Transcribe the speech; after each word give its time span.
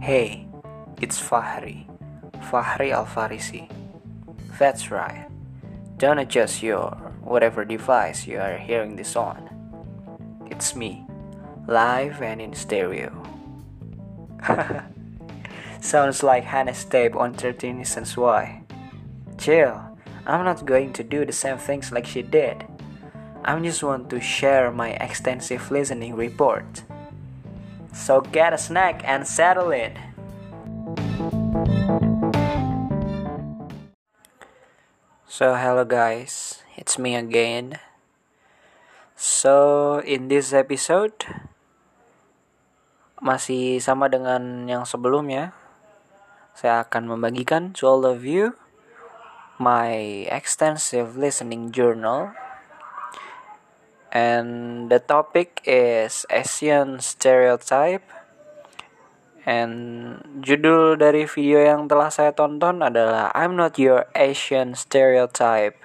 Hey, 0.00 0.48
it's 1.02 1.20
Fahri. 1.20 1.84
Fahri 2.48 2.90
Al 2.90 3.04
Farisi. 3.04 3.70
That's 4.58 4.90
right. 4.90 5.28
Don't 5.98 6.18
adjust 6.18 6.62
your 6.62 6.92
whatever 7.20 7.66
device 7.66 8.26
you 8.26 8.38
are 8.38 8.56
hearing 8.56 8.96
this 8.96 9.14
on. 9.14 9.50
It's 10.50 10.74
me, 10.74 11.04
live 11.68 12.22
and 12.22 12.40
in 12.40 12.54
stereo. 12.54 13.12
Sounds 15.82 16.22
like 16.22 16.44
Hannah's 16.44 16.82
tape 16.86 17.14
on 17.14 17.34
13 17.34 17.76
Reasons 17.76 18.16
Why. 18.16 18.62
Chill, 19.36 19.82
I'm 20.26 20.46
not 20.46 20.64
going 20.64 20.94
to 20.94 21.04
do 21.04 21.26
the 21.26 21.32
same 21.32 21.58
things 21.58 21.92
like 21.92 22.06
she 22.06 22.22
did. 22.22 22.64
I 23.44 23.60
just 23.60 23.82
want 23.82 24.08
to 24.08 24.20
share 24.20 24.70
my 24.70 24.92
extensive 24.92 25.70
listening 25.70 26.16
report. 26.16 26.84
So 27.90 28.22
get 28.22 28.54
a 28.54 28.58
snack 28.58 29.02
and 29.02 29.26
settle 29.26 29.74
in. 29.74 29.98
So, 35.40 35.56
hello 35.56 35.88
guys, 35.88 36.60
it's 36.76 37.00
me 37.00 37.16
again. 37.16 37.80
So, 39.16 40.04
in 40.04 40.28
this 40.28 40.52
episode, 40.52 41.16
masih 43.24 43.80
sama 43.80 44.12
dengan 44.12 44.68
yang 44.68 44.84
sebelumnya, 44.84 45.56
saya 46.52 46.84
akan 46.84 47.08
membagikan 47.08 47.72
to 47.72 47.88
all 47.88 48.04
of 48.04 48.20
you 48.20 48.52
my 49.56 50.24
extensive 50.28 51.16
listening 51.16 51.72
journal. 51.72 52.36
And 54.10 54.90
the 54.90 54.98
topic 54.98 55.62
is 55.62 56.26
Asian 56.26 56.98
stereotype. 56.98 58.02
And 59.46 60.18
judul 60.42 60.98
dari 60.98 61.30
video 61.30 61.62
yang 61.62 61.86
telah 61.86 62.10
saya 62.10 62.34
tonton 62.34 62.82
adalah 62.82 63.30
I'm 63.38 63.54
not 63.54 63.78
your 63.78 64.10
Asian 64.18 64.74
stereotype. 64.74 65.78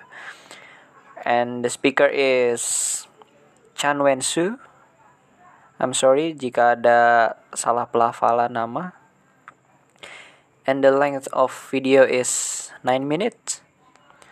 And 1.22 1.62
the 1.62 1.70
speaker 1.70 2.10
is 2.10 3.06
Chan 3.78 4.02
Wen 4.02 4.26
Su. 4.26 4.58
I'm 5.78 5.94
sorry 5.94 6.34
jika 6.34 6.82
ada 6.82 7.00
salah 7.54 7.86
pelafalan 7.86 8.58
nama. 8.58 8.98
And 10.66 10.82
the 10.82 10.90
length 10.90 11.30
of 11.30 11.54
video 11.70 12.02
is 12.02 12.74
9 12.82 13.06
minutes. 13.06 13.62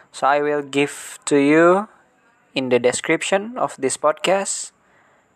So 0.10 0.26
I 0.26 0.42
will 0.42 0.66
give 0.66 1.22
to 1.30 1.38
you 1.38 1.94
in 2.54 2.70
the 2.70 2.78
description 2.78 3.58
of 3.58 3.74
this 3.82 3.98
podcast, 3.98 4.72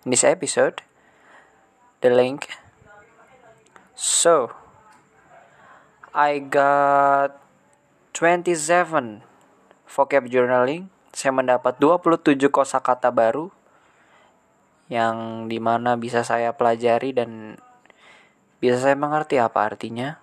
in 0.05 0.13
this 0.13 0.23
episode, 0.23 0.81
the 2.01 2.09
link 2.13 2.49
So, 3.97 4.53
I 6.13 6.37
got 6.37 7.33
27 8.13 9.25
vocab 9.89 10.29
journaling. 10.29 10.93
Saya 11.17 11.33
mendapat 11.33 11.81
27 11.81 12.53
kosakata 12.53 13.09
baru 13.09 13.49
yang 14.85 15.49
di 15.49 15.57
mana 15.57 15.97
bisa 15.97 16.21
saya 16.21 16.53
pelajari 16.53 17.09
dan 17.09 17.57
bisa 18.61 18.77
saya 18.77 18.93
mengerti 18.93 19.41
apa 19.41 19.65
artinya. 19.65 20.21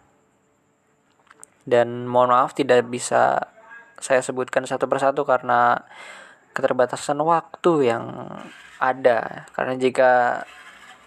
Dan 1.66 2.06
mohon 2.06 2.30
maaf 2.30 2.54
tidak 2.54 2.86
bisa 2.86 3.50
saya 3.98 4.22
sebutkan 4.22 4.70
satu 4.70 4.86
persatu 4.86 5.26
karena 5.26 5.82
keterbatasan 6.54 7.18
waktu 7.20 7.90
yang 7.90 8.30
ada. 8.78 9.50
Karena 9.52 9.74
jika 9.74 10.42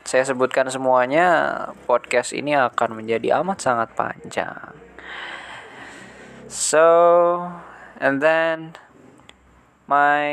saya 0.03 0.23
sebutkan 0.27 0.67
semuanya, 0.67 1.27
podcast 1.87 2.35
ini 2.35 2.55
akan 2.55 2.99
menjadi 3.03 3.39
amat 3.43 3.57
sangat 3.63 3.89
panjang. 3.95 4.75
So, 6.47 7.43
and 7.99 8.23
then 8.23 8.79
my 9.87 10.27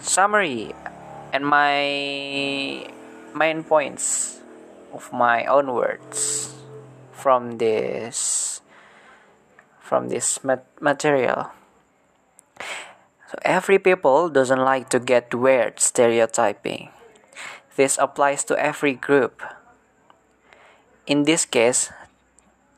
summary 0.00 0.72
and 1.32 1.44
my 1.44 1.84
main 3.36 3.60
points 3.64 4.38
of 4.92 5.12
my 5.12 5.44
own 5.44 5.68
words 5.72 6.48
from 7.12 7.60
this 7.60 8.60
from 9.84 10.08
this 10.08 10.40
material. 10.80 11.52
Every 13.42 13.78
people 13.78 14.28
doesn't 14.28 14.60
like 14.60 14.88
to 14.90 15.00
get 15.00 15.34
weird 15.34 15.80
stereotyping. 15.80 16.90
This 17.76 17.98
applies 17.98 18.44
to 18.44 18.58
every 18.58 18.94
group. 18.94 19.42
In 21.06 21.24
this 21.24 21.44
case, 21.44 21.90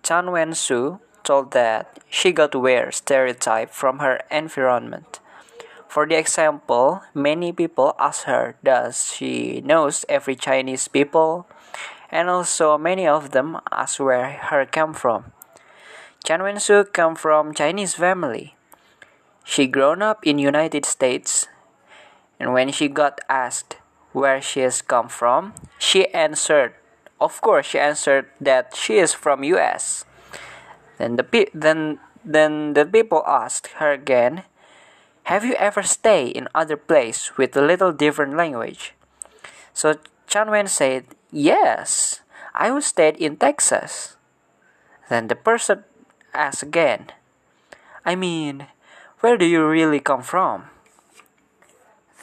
Chan 0.03 0.31
Wen 0.31 0.55
Su 0.55 1.01
told 1.23 1.53
that 1.53 1.99
she 2.09 2.33
got 2.33 2.55
weird 2.55 2.95
stereotype 2.95 3.71
from 3.71 3.99
her 3.99 4.23
environment. 4.31 5.21
For 5.89 6.07
the 6.07 6.19
example, 6.19 7.03
many 7.15 7.53
people 7.53 7.95
ask 7.99 8.25
her 8.25 8.57
does 8.65 9.13
she 9.13 9.61
knows 9.63 10.05
every 10.09 10.35
Chinese 10.35 10.89
people, 10.89 11.47
and 12.11 12.29
also 12.29 12.79
many 12.79 13.07
of 13.07 13.31
them 13.31 13.59
ask 13.71 14.01
where 14.01 14.33
her 14.51 14.67
come 14.67 14.95
from. 14.95 15.33
Chan 16.25 16.43
Wen 16.43 16.59
Su 16.59 16.85
come 16.85 17.15
from 17.15 17.55
Chinese 17.55 17.95
family. 17.95 18.56
She 19.47 19.71
grown 19.71 20.03
up 20.03 20.27
in 20.27 20.43
United 20.43 20.85
States, 20.85 21.47
and 22.43 22.53
when 22.53 22.75
she 22.75 22.91
got 22.91 23.23
asked 23.31 23.79
where 24.11 24.43
she 24.43 24.67
has 24.67 24.83
come 24.83 25.09
from, 25.09 25.55
she 25.79 26.11
answered, 26.11 26.75
of 27.21 27.41
course, 27.41 27.67
she 27.67 27.79
answered 27.79 28.27
that 28.41 28.75
she 28.75 28.99
is 28.99 29.15
from 29.15 29.45
U.S. 29.45 30.05
Then 30.99 31.15
the 31.15 31.23
pe- 31.23 31.55
then 31.55 32.01
then 32.25 32.75
the 32.75 32.85
people 32.85 33.23
asked 33.25 33.79
her 33.79 33.93
again, 33.93 34.43
"Have 35.31 35.45
you 35.45 35.55
ever 35.55 35.87
stayed 35.87 36.37
in 36.37 36.51
other 36.53 36.77
place 36.77 37.39
with 37.39 37.57
a 37.57 37.65
little 37.65 37.93
different 37.93 38.37
language?" 38.37 38.93
So 39.73 39.97
Chan 40.27 40.51
Wen 40.51 40.67
said, 40.67 41.15
"Yes, 41.31 42.21
I 42.53 42.75
was 42.75 42.85
stayed 42.85 43.17
in 43.17 43.39
Texas." 43.39 44.19
Then 45.09 45.29
the 45.31 45.39
person 45.39 45.85
asked 46.35 46.67
again, 46.67 47.15
"I 48.05 48.19
mean, 48.19 48.69
where 49.21 49.37
do 49.37 49.45
you 49.49 49.65
really 49.65 50.01
come 50.01 50.25
from?" 50.25 50.73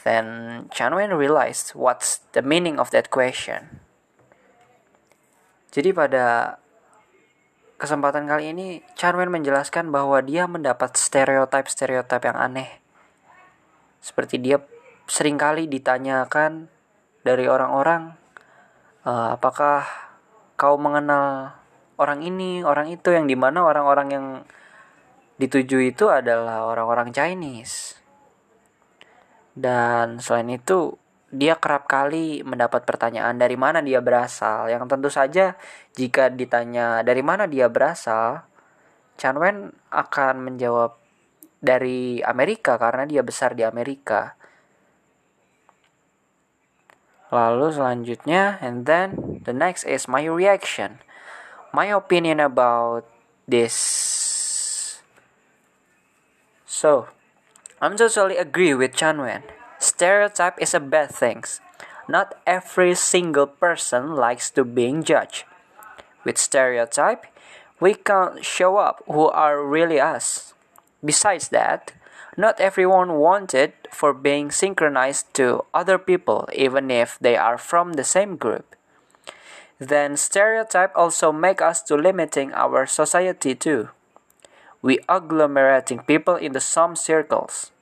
Then 0.04 0.28
Chanwen 0.76 1.16
realized 1.16 1.72
what's 1.80 2.28
the 2.36 2.44
meaning 2.44 2.76
of 2.76 2.92
that 2.92 3.08
question. 3.08 3.80
Jadi 5.72 5.96
pada 5.96 6.60
kesempatan 7.80 8.28
kali 8.28 8.52
ini 8.52 8.68
Chanwen 9.00 9.32
menjelaskan 9.32 9.90
bahwa 9.90 10.20
dia 10.22 10.46
mendapat 10.46 11.00
stereotip-stereotip 11.00 12.20
yang 12.20 12.38
aneh. 12.38 12.84
Seperti 14.04 14.44
dia 14.44 14.60
sering 15.08 15.40
kali 15.40 15.72
ditanyakan 15.72 16.68
dari 17.24 17.48
orang-orang, 17.48 18.20
e, 19.08 19.12
apakah 19.12 19.88
kau 20.60 20.76
mengenal 20.76 21.56
orang 21.96 22.24
ini, 22.24 22.64
orang 22.64 22.92
itu, 22.92 23.16
yang 23.16 23.28
di 23.28 23.36
mana 23.40 23.64
orang-orang 23.64 24.08
yang 24.12 24.26
dituju 25.38 25.82
itu 25.82 26.10
adalah 26.10 26.68
orang-orang 26.68 27.10
Chinese. 27.14 27.98
Dan 29.54 30.18
selain 30.18 30.50
itu, 30.50 30.98
dia 31.34 31.58
kerap 31.58 31.90
kali 31.90 32.46
mendapat 32.46 32.86
pertanyaan 32.86 33.38
dari 33.42 33.58
mana 33.58 33.82
dia 33.82 34.02
berasal. 34.02 34.70
Yang 34.70 34.84
tentu 34.86 35.10
saja 35.10 35.58
jika 35.98 36.30
ditanya 36.30 37.02
dari 37.02 37.26
mana 37.26 37.50
dia 37.50 37.66
berasal, 37.70 38.46
Chan 39.18 39.38
Wen 39.38 39.74
akan 39.90 40.36
menjawab 40.46 40.98
dari 41.64 42.22
Amerika 42.22 42.78
karena 42.78 43.10
dia 43.10 43.26
besar 43.26 43.58
di 43.58 43.66
Amerika. 43.66 44.38
Lalu 47.34 47.74
selanjutnya, 47.74 48.62
and 48.62 48.86
then 48.86 49.42
the 49.42 49.56
next 49.58 49.90
is 49.90 50.06
my 50.06 50.22
reaction. 50.22 51.02
My 51.74 51.90
opinion 51.90 52.38
about 52.38 53.10
this. 53.50 53.74
So, 56.84 57.08
I'm 57.80 57.96
totally 57.96 58.36
agree 58.36 58.74
with 58.74 58.92
Chanwen. 58.92 59.44
Stereotype 59.80 60.60
is 60.60 60.74
a 60.74 60.84
bad 60.84 61.16
thing. 61.16 61.46
Not 62.10 62.36
every 62.46 62.94
single 62.96 63.48
person 63.48 64.20
likes 64.20 64.52
to 64.52 64.66
being 64.66 65.02
judged. 65.02 65.46
With 66.26 66.38
stereotype, 66.38 67.24
we 67.80 67.94
can't 67.94 68.44
show 68.44 68.76
up 68.76 69.02
who 69.08 69.32
are 69.32 69.64
really 69.64 70.02
us. 70.02 70.56
Besides 71.00 71.56
that, 71.56 71.94
not 72.36 72.60
everyone 72.60 73.16
wanted 73.16 73.72
for 73.90 74.12
being 74.12 74.52
synchronized 74.52 75.34
to 75.36 75.64
other 75.74 75.98
people 75.98 76.50
even 76.52 76.92
if 76.92 77.18
they 77.18 77.38
are 77.38 77.58
from 77.58 77.94
the 77.94 78.04
same 78.04 78.36
group. 78.36 78.76
Then 79.80 80.18
stereotype 80.18 80.92
also 80.98 81.32
make 81.32 81.62
us 81.62 81.82
to 81.84 81.96
limiting 81.96 82.52
our 82.52 82.86
society 82.86 83.56
too. 83.56 83.88
We 84.84 85.00
agglomerating 85.08 86.04
people 86.04 86.36
into 86.36 86.60
some 86.60 87.00
circles. 87.00 87.74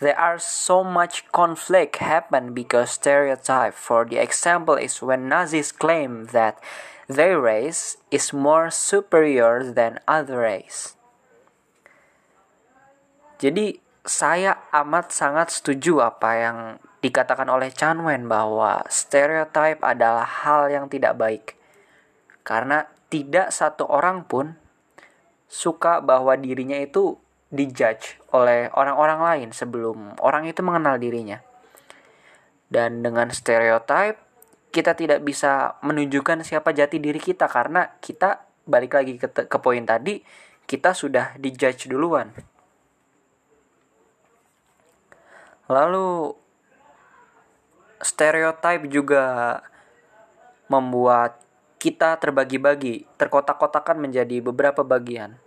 there 0.00 0.16
are 0.16 0.40
so 0.40 0.80
much 0.80 1.28
conflict 1.30 2.00
happen 2.00 2.56
because 2.56 2.96
stereotype. 2.96 3.76
For 3.76 4.08
the 4.08 4.16
example 4.16 4.80
is 4.80 5.04
when 5.04 5.28
Nazis 5.28 5.70
claim 5.70 6.32
that 6.32 6.56
their 7.06 7.36
race 7.36 8.00
is 8.08 8.32
more 8.32 8.72
superior 8.72 9.60
than 9.60 10.00
other 10.08 10.40
race. 10.40 10.96
Jadi 13.40 13.80
saya 14.04 14.56
amat 14.72 15.12
sangat 15.12 15.52
setuju 15.52 16.00
apa 16.00 16.30
yang 16.36 16.58
dikatakan 17.04 17.48
oleh 17.48 17.72
Chan 17.72 18.00
Wen 18.00 18.28
bahwa 18.28 18.84
stereotype 18.88 19.80
adalah 19.84 20.24
hal 20.44 20.72
yang 20.72 20.88
tidak 20.88 21.16
baik. 21.16 21.56
Karena 22.44 22.88
tidak 23.12 23.52
satu 23.52 23.84
orang 23.88 24.24
pun 24.24 24.59
suka 25.50 25.98
bahwa 25.98 26.38
dirinya 26.38 26.78
itu 26.78 27.18
dijudge 27.50 28.22
oleh 28.30 28.70
orang-orang 28.70 29.20
lain 29.20 29.48
sebelum 29.50 30.14
orang 30.22 30.46
itu 30.46 30.62
mengenal 30.62 31.02
dirinya. 31.02 31.42
Dan 32.70 33.02
dengan 33.02 33.34
stereotype, 33.34 34.14
kita 34.70 34.94
tidak 34.94 35.26
bisa 35.26 35.74
menunjukkan 35.82 36.46
siapa 36.46 36.70
jati 36.70 37.02
diri 37.02 37.18
kita 37.18 37.50
karena 37.50 37.98
kita 37.98 38.46
balik 38.62 38.94
lagi 38.94 39.18
ke, 39.18 39.26
ke 39.26 39.58
poin 39.58 39.82
tadi, 39.82 40.22
kita 40.70 40.94
sudah 40.94 41.34
dijudge 41.34 41.90
duluan. 41.90 42.30
Lalu 45.66 46.38
stereotype 47.98 48.86
juga 48.86 49.58
membuat 50.70 51.42
kita 51.80 52.20
terbagi-bagi, 52.20 53.08
terkotak-kotakan 53.16 53.96
menjadi 53.96 54.44
beberapa 54.44 54.84
bagian. 54.84 55.40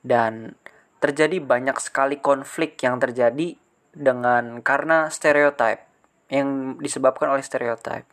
Dan 0.00 0.56
terjadi 1.04 1.44
banyak 1.44 1.76
sekali 1.76 2.16
konflik 2.16 2.80
yang 2.80 2.96
terjadi 2.96 3.60
dengan 3.92 4.64
karena 4.64 5.12
stereotip 5.12 5.84
yang 6.32 6.80
disebabkan 6.80 7.36
oleh 7.36 7.44
stereotip. 7.44 8.08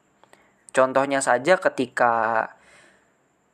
Contohnya 0.76 1.24
saja 1.24 1.56
ketika 1.56 2.52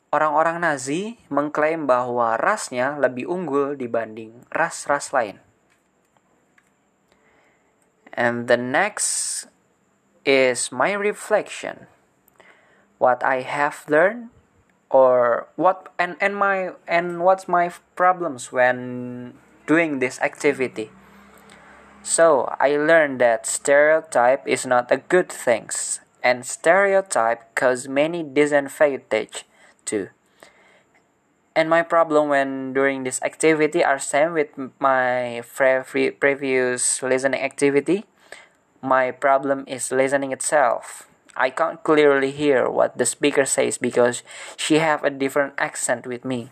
orang-orang 0.10 0.58
Nazi 0.58 1.22
mengklaim 1.30 1.86
bahwa 1.86 2.42
rasnya 2.42 2.98
lebih 2.98 3.30
unggul 3.30 3.78
dibanding 3.78 4.50
ras-ras 4.50 5.14
lain. 5.14 5.38
And 8.14 8.50
the 8.50 8.58
next 8.58 9.46
is 10.26 10.74
my 10.74 10.98
reflection 10.98 11.93
what 13.04 13.20
I 13.20 13.44
have 13.44 13.84
learned 13.92 14.32
or 14.88 15.52
what 15.60 15.92
and 16.00 16.16
and 16.24 16.40
my 16.40 16.72
and 16.88 17.20
what's 17.20 17.52
my 17.52 17.68
problems 18.00 18.56
when 18.56 19.36
doing 19.68 20.00
this 20.00 20.24
activity. 20.24 20.88
So 22.00 22.48
I 22.64 22.80
learned 22.80 23.20
that 23.20 23.44
stereotype 23.44 24.48
is 24.48 24.64
not 24.64 24.88
a 24.88 25.04
good 25.04 25.28
thing, 25.28 25.68
and 26.24 26.48
stereotype 26.48 27.44
cause 27.60 27.92
many 27.92 28.24
disadvantage 28.24 29.44
too. 29.84 30.08
And 31.60 31.68
my 31.68 31.84
problem 31.84 32.32
when 32.32 32.72
doing 32.72 33.04
this 33.04 33.20
activity 33.20 33.84
are 33.84 34.00
same 34.00 34.32
with 34.32 34.56
my 34.80 35.44
pre- 35.44 36.16
previous 36.16 37.04
listening 37.04 37.44
activity. 37.44 38.08
My 38.80 39.12
problem 39.12 39.68
is 39.68 39.92
listening 39.92 40.32
itself. 40.32 41.08
I 41.36 41.50
can't 41.50 41.82
clearly 41.82 42.32
hear 42.32 42.70
what 42.70 42.98
the 42.98 43.06
speaker 43.06 43.46
says 43.46 43.78
because 43.78 44.22
she 44.58 44.78
have 44.78 45.04
a 45.04 45.10
different 45.10 45.54
accent 45.58 46.06
with 46.06 46.24
me. 46.24 46.52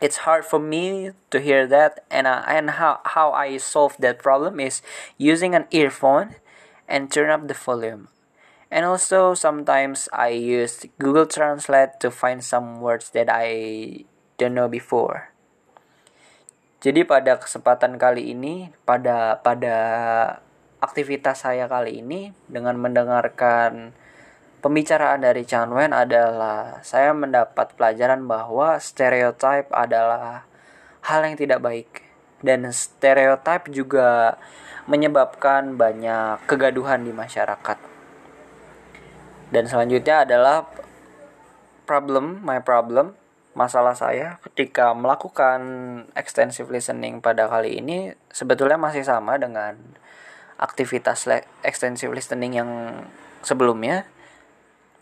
It's 0.00 0.22
hard 0.22 0.44
for 0.44 0.62
me 0.62 1.10
to 1.30 1.40
hear 1.40 1.66
that 1.66 2.06
and 2.06 2.30
uh, 2.30 2.46
and 2.46 2.78
how 2.78 3.02
how 3.02 3.34
I 3.34 3.58
solve 3.58 3.98
that 3.98 4.22
problem 4.22 4.62
is 4.62 4.78
using 5.18 5.58
an 5.58 5.66
earphone 5.74 6.38
and 6.86 7.10
turn 7.10 7.34
up 7.34 7.50
the 7.50 7.58
volume. 7.58 8.06
And 8.70 8.86
also 8.86 9.34
sometimes 9.34 10.08
I 10.12 10.38
use 10.38 10.86
Google 11.02 11.26
Translate 11.26 11.98
to 11.98 12.14
find 12.14 12.44
some 12.44 12.78
words 12.78 13.10
that 13.10 13.26
I 13.26 14.04
don't 14.38 14.54
know 14.54 14.70
before. 14.70 15.34
Jadi 16.78 17.02
pada 17.02 17.42
kesempatan 17.42 17.98
kali 17.98 18.30
ini 18.30 18.70
pada 18.86 19.42
pada 19.42 19.74
aktivitas 20.78 21.42
saya 21.42 21.66
kali 21.66 22.02
ini 22.02 22.30
dengan 22.46 22.78
mendengarkan 22.78 23.92
pembicaraan 24.62 25.22
dari 25.22 25.46
Chan 25.46 25.70
Wen 25.70 25.94
adalah 25.94 26.82
saya 26.82 27.14
mendapat 27.14 27.74
pelajaran 27.74 28.26
bahwa 28.26 28.78
stereotype 28.78 29.70
adalah 29.74 30.46
hal 31.06 31.20
yang 31.26 31.38
tidak 31.38 31.62
baik 31.62 32.06
dan 32.42 32.70
stereotype 32.70 33.70
juga 33.70 34.38
menyebabkan 34.86 35.74
banyak 35.74 36.42
kegaduhan 36.46 37.04
di 37.04 37.12
masyarakat. 37.12 37.78
Dan 39.48 39.64
selanjutnya 39.64 40.28
adalah 40.28 40.68
problem, 41.88 42.44
my 42.44 42.60
problem, 42.60 43.16
masalah 43.56 43.96
saya 43.96 44.38
ketika 44.44 44.92
melakukan 44.94 45.60
extensive 46.14 46.70
listening 46.70 47.18
pada 47.18 47.48
kali 47.50 47.80
ini 47.80 48.14
sebetulnya 48.30 48.78
masih 48.78 49.02
sama 49.02 49.34
dengan 49.40 49.74
aktivitas 50.58 51.30
extensive 51.62 52.10
listening 52.10 52.58
yang 52.58 52.70
sebelumnya 53.46 54.04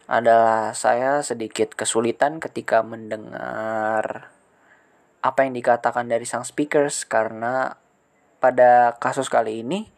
adalah 0.07 0.71
saya 0.77 1.25
sedikit 1.27 1.75
kesulitan 1.75 2.39
ketika 2.39 2.85
mendengar 2.87 4.31
apa 5.25 5.39
yang 5.43 5.59
dikatakan 5.59 6.07
dari 6.07 6.23
sang 6.23 6.47
speakers 6.47 7.03
karena 7.03 7.75
pada 8.39 8.95
kasus 9.03 9.27
kali 9.27 9.67
ini 9.67 9.91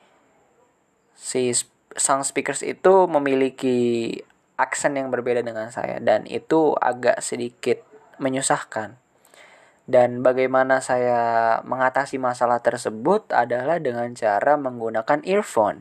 si 1.13 1.53
sang 1.93 2.25
speakers 2.25 2.65
itu 2.65 3.05
memiliki 3.11 4.15
aksen 4.57 4.97
yang 4.97 5.13
berbeda 5.13 5.45
dengan 5.45 5.69
saya 5.69 6.01
dan 6.01 6.25
itu 6.25 6.73
agak 6.79 7.21
sedikit 7.21 7.85
menyusahkan. 8.17 8.97
Dan 9.89 10.21
bagaimana 10.21 10.85
saya 10.85 11.57
mengatasi 11.65 12.21
masalah 12.21 12.61
tersebut 12.61 13.33
adalah 13.33 13.81
dengan 13.81 14.13
cara 14.13 14.61
menggunakan 14.61 15.25
earphone. 15.25 15.81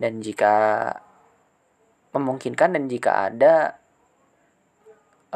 Dan 0.00 0.24
jika 0.24 0.88
memungkinkan 2.16 2.72
dan 2.72 2.88
jika 2.88 3.28
ada 3.28 3.76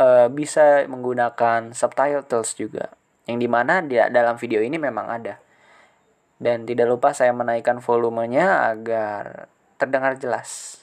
uh, 0.01 0.33
bisa 0.33 0.89
menggunakan 0.89 1.77
subtitles 1.77 2.57
juga. 2.57 2.97
Yang 3.29 3.39
di 3.45 3.49
mana 3.53 3.85
di 3.85 4.01
dalam 4.09 4.41
video 4.41 4.65
ini 4.65 4.81
memang 4.81 5.13
ada. 5.13 5.37
Dan 6.41 6.65
tidak 6.65 6.89
lupa 6.89 7.13
saya 7.13 7.37
menaikkan 7.37 7.85
volumenya 7.85 8.73
agar 8.73 9.53
terdengar 9.77 10.17
jelas 10.17 10.81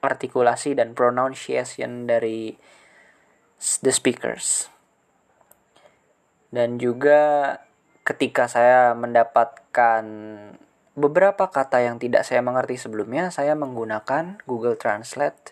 artikulasi 0.00 0.72
dan 0.72 0.96
pronunciation 0.96 2.08
dari 2.08 2.56
the 3.84 3.92
speakers 3.92 4.73
dan 6.54 6.78
juga 6.78 7.58
ketika 8.06 8.46
saya 8.46 8.94
mendapatkan 8.94 10.06
beberapa 10.94 11.50
kata 11.50 11.82
yang 11.82 11.98
tidak 11.98 12.22
saya 12.22 12.46
mengerti 12.46 12.78
sebelumnya, 12.78 13.34
saya 13.34 13.58
menggunakan 13.58 14.38
Google 14.46 14.78
Translate 14.78 15.50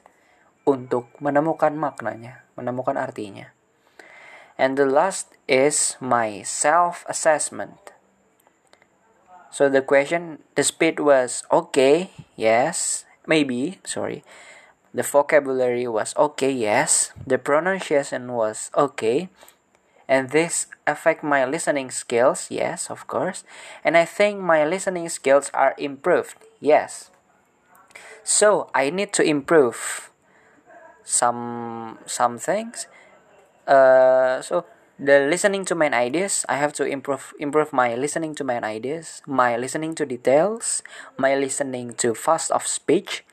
untuk 0.62 1.10
menemukan 1.18 1.74
maknanya, 1.74 2.46
menemukan 2.54 2.94
artinya. 2.94 3.50
And 4.54 4.78
the 4.78 4.86
last 4.86 5.34
is 5.50 5.98
my 5.98 6.46
self-assessment. 6.46 7.90
So 9.50 9.66
the 9.66 9.82
question, 9.82 10.46
the 10.54 10.62
speed 10.62 11.02
was 11.02 11.42
okay, 11.50 12.14
yes, 12.38 13.04
maybe, 13.26 13.82
sorry. 13.82 14.22
The 14.94 15.02
vocabulary 15.02 15.88
was 15.88 16.14
okay, 16.14 16.52
yes. 16.52 17.16
The 17.18 17.40
pronunciation 17.40 18.32
was 18.36 18.70
okay. 18.76 19.32
And 20.12 20.28
this 20.28 20.68
affect 20.84 21.24
my 21.24 21.48
listening 21.48 21.90
skills? 21.90 22.52
Yes, 22.52 22.92
of 22.92 23.08
course. 23.08 23.48
And 23.80 23.96
I 23.96 24.04
think 24.04 24.44
my 24.44 24.60
listening 24.60 25.08
skills 25.08 25.48
are 25.56 25.72
improved. 25.80 26.36
Yes. 26.60 27.08
So 28.22 28.68
I 28.74 28.90
need 28.90 29.16
to 29.16 29.22
improve 29.24 30.12
some 31.02 31.96
some 32.04 32.36
things. 32.36 32.92
Uh, 33.66 34.42
so 34.44 34.68
the 35.00 35.32
listening 35.32 35.64
to 35.72 35.74
main 35.74 35.94
ideas, 35.94 36.44
I 36.44 36.60
have 36.60 36.76
to 36.76 36.84
improve 36.84 37.32
improve 37.40 37.72
my 37.72 37.96
listening 37.96 38.36
to 38.36 38.44
main 38.44 38.64
ideas, 38.68 39.22
my 39.24 39.56
listening 39.56 39.96
to 39.96 40.04
details, 40.04 40.84
my 41.16 41.34
listening 41.40 41.96
to 42.04 42.12
fast 42.12 42.52
of 42.52 42.66
speech, 42.68 43.24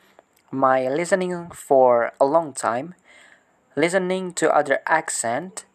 my 0.48 0.88
listening 0.88 1.52
for 1.52 2.14
a 2.22 2.26
long 2.26 2.54
time, 2.56 2.96
listening 3.76 4.32
to 4.40 4.48
other 4.48 4.80
accent, 4.88 5.66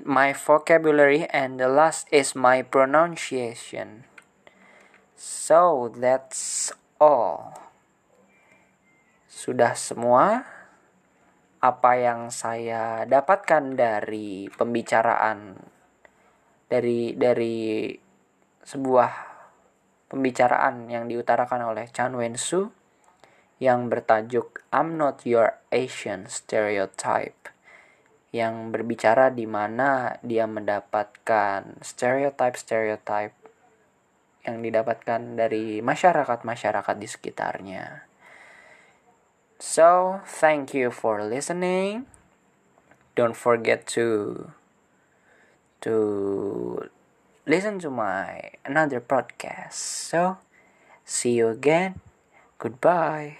my 0.00 0.32
vocabulary, 0.32 1.28
and 1.28 1.60
the 1.60 1.68
last 1.68 2.08
is 2.08 2.32
my 2.32 2.64
pronunciation. 2.64 4.08
So 5.12 5.92
that's 5.92 6.72
all. 6.96 7.52
Sudah 9.28 9.76
semua 9.76 10.48
apa 11.62 11.92
yang 11.94 12.32
saya 12.34 13.06
dapatkan 13.06 13.78
dari 13.78 14.50
pembicaraan 14.50 15.54
dari 16.66 17.14
dari 17.14 17.94
sebuah 18.66 19.10
pembicaraan 20.10 20.90
yang 20.90 21.06
diutarakan 21.06 21.70
oleh 21.70 21.86
Chan 21.92 22.10
Wen-su 22.16 22.66
yang 23.62 23.86
bertajuk 23.86 24.66
I'm 24.74 24.98
Not 24.98 25.22
Your 25.22 25.62
Asian 25.70 26.26
Stereotype 26.26 27.51
yang 28.32 28.72
berbicara 28.72 29.28
di 29.28 29.44
mana 29.44 30.16
dia 30.24 30.48
mendapatkan 30.48 31.84
stereotype-stereotype 31.84 33.36
yang 34.42 34.58
didapatkan 34.64 35.38
dari 35.38 35.84
masyarakat-masyarakat 35.84 36.96
di 36.98 37.08
sekitarnya. 37.08 38.08
So, 39.62 40.18
thank 40.26 40.74
you 40.74 40.90
for 40.90 41.22
listening. 41.22 42.10
Don't 43.14 43.38
forget 43.38 43.86
to 43.94 44.50
to 45.84 45.94
listen 47.46 47.78
to 47.86 47.92
my 47.92 48.58
another 48.66 48.98
podcast. 48.98 49.78
So, 50.10 50.42
see 51.04 51.38
you 51.38 51.46
again. 51.52 52.02
Goodbye. 52.58 53.38